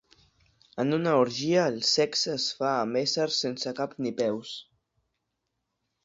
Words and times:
En 0.83 0.95
una 0.95 1.11
orgia 1.23 1.65
el 1.71 1.75
sexe 1.89 2.31
es 2.37 2.45
fa 2.61 2.71
amb 2.77 2.99
éssers 3.01 3.37
sense 3.45 3.73
cap 3.81 3.93
ni 4.05 4.13
peus. 4.23 4.55